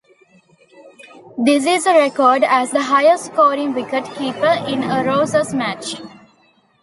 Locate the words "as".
2.43-2.71